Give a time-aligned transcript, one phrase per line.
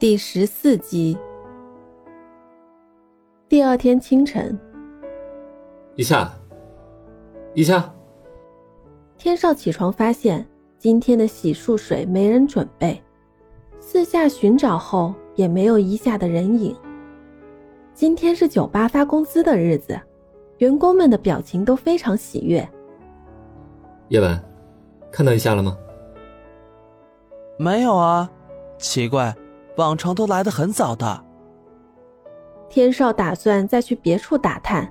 [0.00, 1.14] 第十四集。
[3.50, 4.58] 第二天清晨，
[5.94, 6.32] 一夏，
[7.52, 7.92] 一夏，
[9.18, 12.98] 天少起床发现今天的洗漱水没人准备，
[13.78, 16.74] 四下寻找后也没有一夏的人影。
[17.92, 20.00] 今天是酒吧发工资的日子，
[20.56, 22.66] 员工们的表情都非常喜悦。
[24.08, 24.42] 叶文，
[25.12, 25.76] 看到一夏了吗？
[27.58, 28.30] 没有啊，
[28.78, 29.36] 奇怪。
[29.76, 31.24] 往常都来的很早的。
[32.68, 34.90] 天少打算再去别处打探，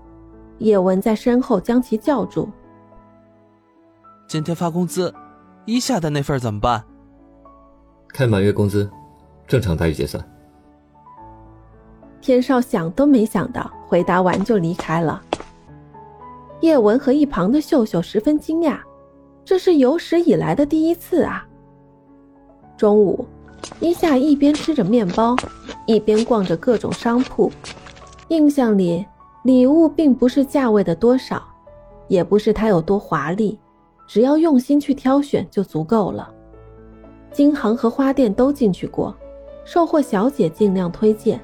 [0.57, 2.49] 叶文在身后将其叫住。
[4.27, 5.13] 今天发工资，
[5.65, 6.83] 一下的那份怎么办？
[8.09, 8.89] 开满月工资，
[9.47, 10.23] 正常待遇结算。
[12.21, 15.21] 天少想都没想到，回答完就离开了。
[16.59, 18.77] 叶文和一旁的秀秀十分惊讶，
[19.45, 21.47] 这是有史以来的第一次啊。
[22.75, 23.25] 中午。
[23.79, 25.35] 伊夏一边吃着面包，
[25.85, 27.51] 一边逛着各种商铺。
[28.27, 29.05] 印象里，
[29.43, 31.41] 礼物并不是价位的多少，
[32.07, 33.57] 也不是它有多华丽，
[34.07, 36.31] 只要用心去挑选就足够了。
[37.31, 39.15] 金行和花店都进去过，
[39.63, 41.39] 售货小姐尽量推荐，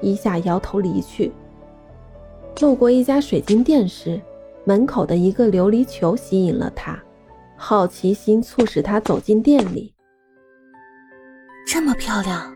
[0.00, 1.32] 伊夏摇头离去。
[2.60, 4.20] 路过一家水晶店时，
[4.64, 7.00] 门口的一个琉璃球吸引了他，
[7.56, 9.92] 好奇心促使他走进店里。
[11.70, 12.50] 这么漂亮，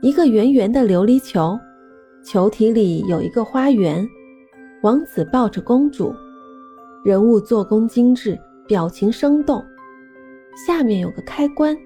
[0.00, 1.56] 一个圆圆的琉璃球，
[2.24, 4.04] 球体里有一个花园，
[4.82, 6.12] 王子抱着公主，
[7.04, 9.64] 人物做工精致，表情生动。
[10.66, 11.76] 下面有个开关，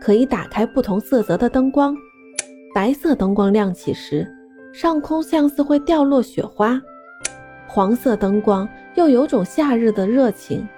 [0.00, 1.96] 可以打开不同色泽的灯光。
[2.74, 4.26] 白色灯光亮起时，
[4.72, 6.76] 上空像似会掉落雪花；
[7.68, 10.68] 黄色灯光又有种夏日的热情。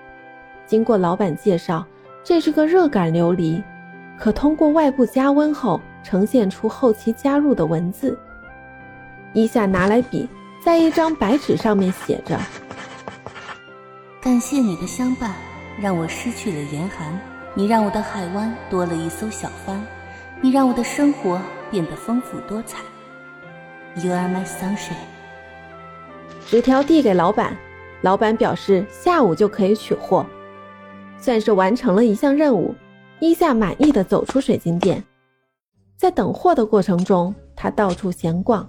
[0.67, 1.83] 经过老板介绍，
[2.23, 3.63] 这是个热感琉璃。
[4.19, 8.19] 可通过外部加温后呈现出后期加入的文字。
[9.33, 10.29] 伊夏拿来笔，
[10.65, 12.39] 在一张白纸上面写着
[14.21, 15.35] ：“感谢你的相伴，
[15.81, 17.19] 让我失去了严寒；
[17.55, 19.81] 你让我的海湾多了一艘小帆；
[20.41, 22.79] 你让我的生活变得丰富多彩。
[23.97, 24.95] You are my sunshine。”
[26.47, 27.57] 纸条递给老板，
[28.03, 30.27] 老板表示下午就可以取货，
[31.19, 32.75] 算是完成了一项任务。
[33.23, 35.01] 伊夏满意的走出水晶店，
[35.97, 38.69] 在等货的过程中，他到处闲逛。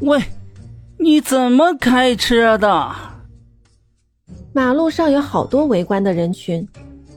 [0.00, 0.18] 喂，
[0.98, 2.96] 你怎么开车的？
[4.54, 6.66] 马路上有好多围观的人群，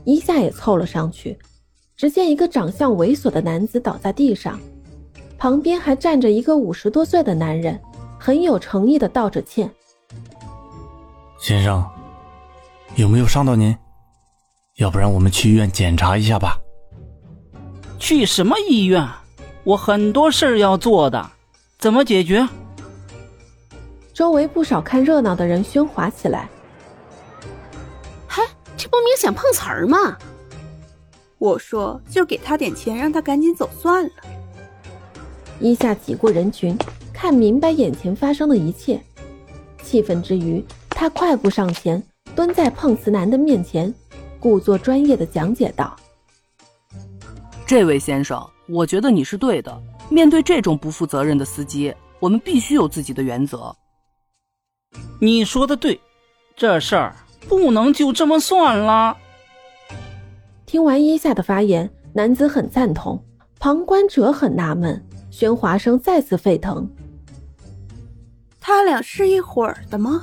[0.04, 1.38] 伊夏也凑了上去。
[1.96, 4.60] 只见一个长相猥琐的男子倒在地上，
[5.38, 7.80] 旁边还站着一个五十多岁的男人，
[8.18, 9.70] 很有诚意的道着歉
[11.40, 11.82] ：“先生，
[12.96, 13.74] 有没有伤到您？”
[14.76, 16.58] 要不然我们去医院检查一下吧。
[17.98, 19.08] 去什么医院？
[19.62, 21.30] 我很多事儿要做的，
[21.78, 22.46] 怎么解决？
[24.12, 26.48] 周围不少看热闹的人喧哗起来。
[28.26, 28.42] 嗨，
[28.76, 30.18] 这不明显碰瓷儿吗？
[31.38, 34.10] 我说，就给他点钱，让他赶紧走算了。
[35.60, 36.76] 一下挤过人群，
[37.12, 39.00] 看明白眼前发生的一切，
[39.82, 42.02] 气愤之余，他快步上前，
[42.34, 43.92] 蹲在碰瓷男的面前。
[44.44, 45.96] 故作专业的讲解道
[47.66, 49.82] ：“这位先生，我觉得你是对的。
[50.10, 53.74] 面对这种不负责任的司机，我们必须有自己的原则。
[55.18, 55.98] 你说的对，
[56.54, 57.16] 这事儿
[57.48, 59.16] 不能就这么算了。”
[60.66, 63.24] 听完伊夏的发言，男子很赞同，
[63.58, 65.02] 旁观者很纳闷，
[65.32, 66.86] 喧哗声再次沸腾。
[68.60, 70.22] 他俩是一伙儿的吗？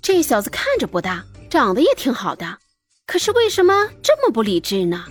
[0.00, 2.60] 这小子看着不大，长得也挺好的。
[3.06, 3.72] 可是为什么
[4.02, 5.04] 这么不理智呢？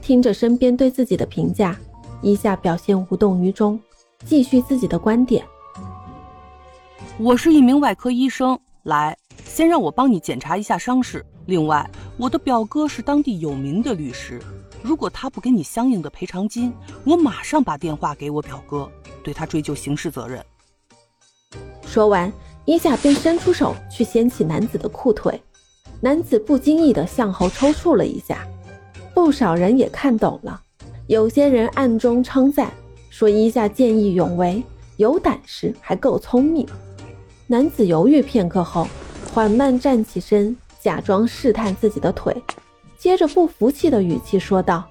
[0.00, 1.78] 听着身边对自己的评价，
[2.22, 3.78] 伊夏表现无动于衷，
[4.24, 5.44] 继续自己的观点。
[7.18, 11.24] 我是一名外科医生，来，先让我帮你检查一下伤势。
[11.46, 14.40] 另外，我的表哥是当地有名的律师，
[14.82, 16.72] 如果他不给你相应的赔偿金，
[17.04, 18.90] 我马上把电话给我表哥，
[19.24, 20.42] 对他追究刑事责任。
[21.84, 22.32] 说完，
[22.64, 25.40] 伊夏便伸出手去掀起男子的裤腿。
[26.04, 28.44] 男子不经意地向后抽搐了一下，
[29.14, 30.60] 不少人也看懂了，
[31.06, 32.72] 有些人暗中称赞，
[33.08, 34.60] 说伊夏见义勇为，
[34.96, 36.66] 有胆识，还够聪明。
[37.46, 38.88] 男子犹豫片刻后，
[39.32, 42.34] 缓慢站起身，假装试探自己的腿，
[42.98, 44.82] 接着不服气的语气说道：“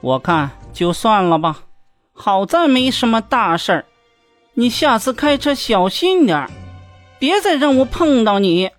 [0.00, 1.64] 我看就算了吧，
[2.12, 3.84] 好在没什么大事儿，
[4.54, 6.48] 你下次开车小心点儿
[7.18, 8.70] 别再让我碰到你。”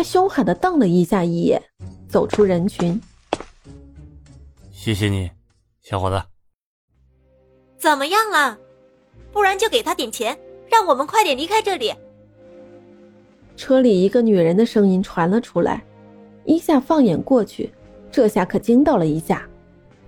[0.00, 1.62] 他凶狠的瞪了一下一眼，
[2.08, 2.98] 走出人群，
[4.72, 5.30] 谢谢你，
[5.82, 6.24] 小伙子。
[7.76, 8.58] 怎么样了？
[9.30, 11.92] 不然就给他点钱，让我们快点离开这里。
[13.58, 15.84] 车里一个女人的声音传了出来，
[16.46, 17.70] 一夏放眼过去，
[18.10, 19.46] 这下可惊到了一夏。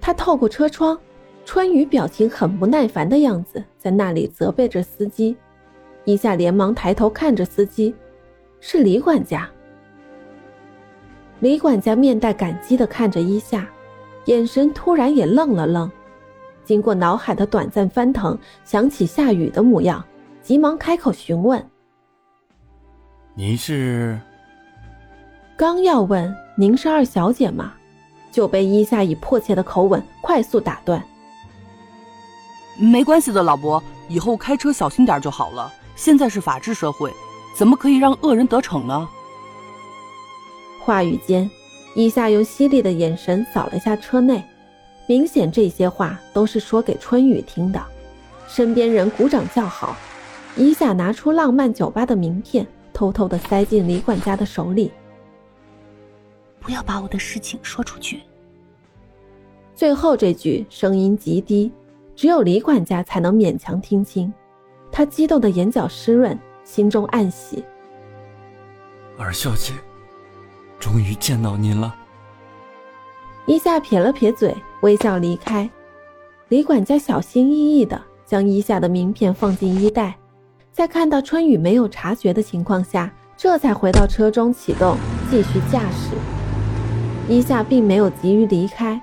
[0.01, 0.99] 他透过车窗，
[1.45, 5.37] 春雨表情很不耐烦的样子，在那里责备着司机。
[6.07, 7.95] 伊夏连忙抬头看着司机，
[8.59, 9.47] 是李管家。
[11.43, 13.67] 李管家面带感激的看着伊夏，
[14.27, 15.91] 眼神突然也愣了愣。
[16.65, 20.05] 经过脑海的短暂翻腾，想起夏雨的模样，
[20.41, 21.61] 急忙开口询问
[23.35, 24.17] ：“您是？”
[25.59, 27.73] 刚要问“您是二小姐吗”，
[28.31, 31.03] 就被伊夏以迫切的口吻快速打断
[32.79, 35.73] ：“没关系的，老伯，以后开车小心点就好了。
[35.97, 37.13] 现在是法治社会，
[37.59, 39.09] 怎么可以让恶人得逞呢？”
[40.85, 41.49] 话语间，
[41.95, 44.43] 伊夏用犀利的眼神扫了下车内。
[45.07, 47.81] 明显这些话都是说给春雨听的，
[48.49, 49.97] 身边人鼓掌叫好。
[50.57, 54.91] 伊夏拿出浪漫酒吧的名片，偷偷的塞进李管家的手里。
[56.61, 58.21] 不要把我的事情说出去。
[59.75, 61.73] 最后这句声音极低，
[62.15, 64.33] 只有李管家才能勉强听清。
[64.91, 67.65] 他激动的眼角湿润，心中暗喜。
[69.19, 69.73] 二小姐，
[70.83, 71.95] 终于见到您了。
[73.47, 74.53] 伊夏撇了撇嘴。
[74.81, 75.71] 微笑离开，
[76.49, 80.19] 李管家小心翼翼地将伊夏的名片放进衣袋，
[80.73, 84.97] 在看到春雨没有察觉的情况下，这才回到车中启动，
[85.31, 86.17] 继续驾驶。
[87.29, 89.01] 伊夏并没有急于离开，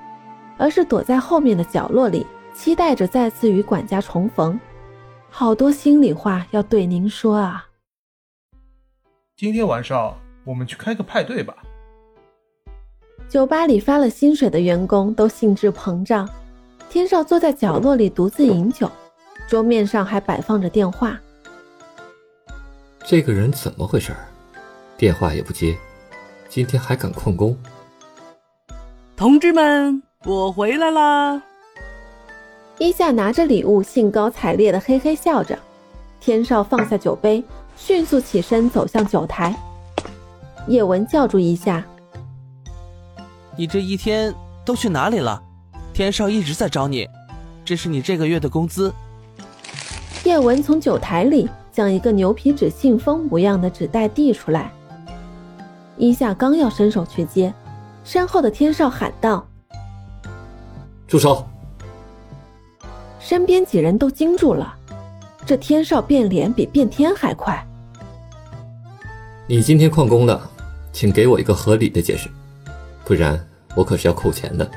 [0.58, 4.60] 而是躲在后面的角落里，期待着再次与管家重逢。
[5.30, 7.68] 好多心里话要对您说啊！
[9.38, 11.56] 今天晚上我们去开个派对吧。
[13.30, 16.28] 酒吧里发了薪水的员工都兴致膨胀，
[16.90, 18.90] 天少坐在角落里独自饮酒，
[19.48, 21.20] 桌面上还摆放着电话。
[23.06, 24.16] 这个人怎么回事？
[24.98, 25.78] 电话也不接，
[26.50, 27.56] 今天还敢旷工？
[29.16, 31.40] 同志们，我回来啦！
[32.80, 35.58] 伊夏拿着礼物，兴高采烈的嘿嘿笑着。
[36.20, 37.44] 天少放下酒杯，
[37.78, 39.56] 迅速起身走向酒台。
[40.68, 41.86] 叶文叫住伊夏。
[43.60, 44.34] 你这一天
[44.64, 45.44] 都去哪里了？
[45.94, 47.06] 天少一直在找你，
[47.66, 48.90] 这是你这个月的工资。
[50.24, 54.72] 叶文从酒台里将一个牛皮纸信封模样的纸袋递出来，
[55.98, 57.54] 伊夏刚要伸手去接，
[58.06, 59.46] 身后的天少喊道
[61.06, 61.46] ：“住手！”
[63.20, 64.74] 身边几人都惊住了，
[65.46, 67.62] 这天少变脸比变天还快。
[69.48, 70.50] 你今天旷工了，
[70.94, 72.30] 请给我一个合理的解释，
[73.04, 73.38] 不然。
[73.76, 74.70] 我可是要扣钱的。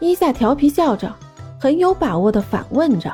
[0.00, 1.12] 伊夏调皮笑着，
[1.58, 3.10] 很有把握的反问着：“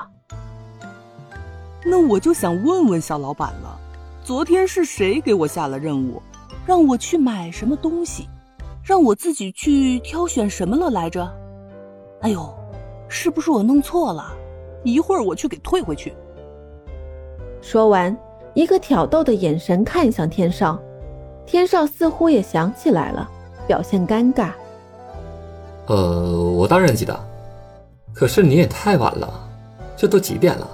[1.86, 3.78] 那我就想问问小老板了，
[4.24, 6.20] 昨天是谁给我下了任务，
[6.66, 8.28] 让我去买什么东西，
[8.82, 11.32] 让我自己去挑选什么了来着？
[12.22, 12.52] 哎呦，
[13.08, 14.32] 是不是我弄错了？
[14.82, 16.12] 一会儿我去给退回去。”
[17.62, 18.16] 说完，
[18.54, 20.76] 一个挑逗的眼神看向天少，
[21.46, 23.30] 天少似乎也想起来了。
[23.70, 24.50] 表现尴尬。
[25.86, 27.16] 呃，我当然记得，
[28.12, 29.48] 可是你也太晚了，
[29.96, 30.68] 这都几点了？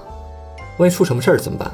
[0.79, 1.71] 万一出什么事儿怎么办？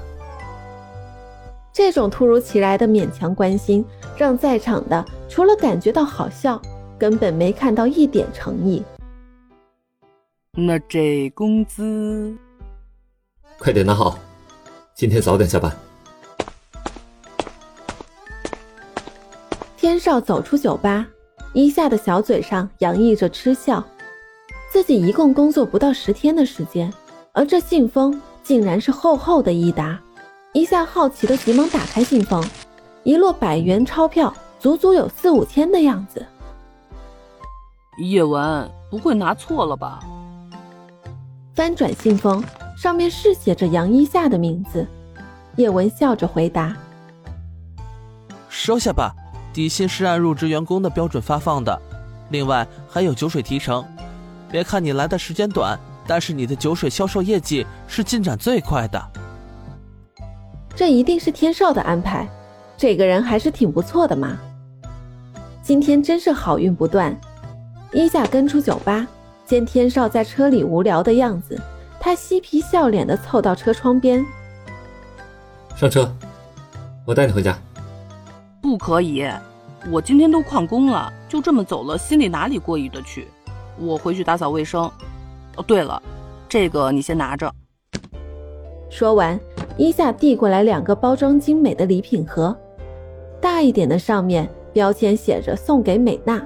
[1.72, 3.84] 这种突如其来的勉强关心，
[4.16, 6.60] 让在场的除了感觉到好笑，
[6.98, 8.82] 根本没看到一点诚意。
[10.56, 12.36] 那这工资，
[13.60, 14.18] 快点拿好，
[14.92, 15.70] 今天早点下班。
[19.76, 21.04] 天少走出酒吧，
[21.52, 23.84] 伊夏的小嘴上洋溢着嗤笑。
[24.72, 26.90] 自己一共工作不到十天的时间，
[27.32, 29.98] 而这信封竟然是厚厚的一沓。
[30.54, 32.42] 伊夏好奇的急忙打开信封，
[33.04, 36.24] 一摞百元钞票，足足有四五千的样子。
[37.98, 40.00] 叶文不会拿错了吧？
[41.54, 42.42] 翻转信封，
[42.74, 44.86] 上面是写着杨一夏的名字。
[45.56, 46.74] 叶文笑着回答
[48.48, 49.14] ：“收下吧。”
[49.52, 51.80] 底薪是按入职员工的标准发放的，
[52.30, 53.84] 另外还有酒水提成。
[54.50, 59.02] 别看你来的时间短，但是你的酒水销售业绩是进展最快的。
[60.74, 62.26] 这一定是天少的安排，
[62.76, 64.38] 这个人还是挺不错的嘛。
[65.62, 67.14] 今天真是好运不断。
[67.92, 69.06] 伊夏跟出酒吧，
[69.44, 71.60] 见天少在车里无聊的样子，
[72.00, 74.24] 他嬉皮笑脸的凑到车窗边，
[75.76, 76.10] 上车，
[77.04, 77.56] 我带你回家。
[78.62, 79.28] 不可以，
[79.90, 83.26] 我今天都旷工了，就这么走了，心里哪里过意得去？
[83.76, 84.88] 我回去打扫卫生。
[85.56, 86.00] 哦，对了，
[86.48, 87.52] 这个你先拿着。
[88.88, 89.38] 说完，
[89.76, 92.56] 伊夏递过来两个包装精美的礼品盒，
[93.40, 96.40] 大一点的上面标签写着“送给美娜”，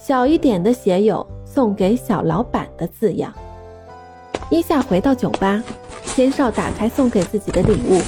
[0.00, 3.30] 小一点的写有“送给小老板”的字样。
[4.48, 5.62] 伊夏回到酒吧，
[6.06, 8.00] 天少打开送给自己的礼物，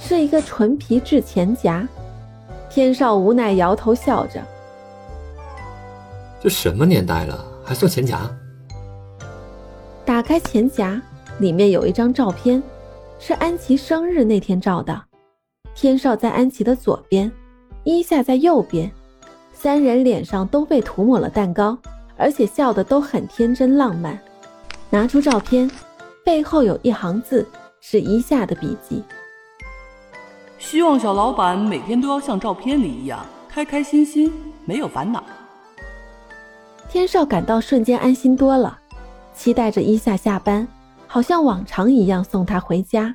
[0.00, 1.86] 是一个纯皮质钱夹。
[2.74, 4.42] 天少无奈摇头笑着
[6.40, 8.18] ：“这什么年代了，还送钱夹？”
[10.06, 10.98] 打开钱夹，
[11.38, 12.62] 里面有一张照片，
[13.18, 14.98] 是安琪生日那天照的。
[15.74, 17.30] 天少在安琪的左边，
[17.84, 18.90] 伊夏在右边，
[19.52, 21.76] 三人脸上都被涂抹了蛋糕，
[22.16, 24.18] 而且笑得都很天真浪漫。
[24.88, 25.70] 拿出照片，
[26.24, 27.46] 背后有一行字，
[27.82, 29.04] 是伊夏的笔记。
[30.62, 34.32] 希望小老板每天都要像照片里一样开开心心，
[34.64, 35.22] 没有烦恼。
[36.88, 38.78] 天少感到瞬间安心多了，
[39.34, 40.66] 期待着伊夏下班，
[41.06, 43.14] 好像往常一样送她回家。